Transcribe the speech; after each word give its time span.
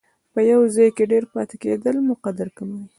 په 0.33 0.39
یو 0.51 0.61
ځای 0.75 0.89
کې 0.95 1.03
ډېر 1.11 1.23
پاتې 1.33 1.55
کېدل 1.63 1.95
مو 2.05 2.13
قدر 2.25 2.47
کموي. 2.57 2.85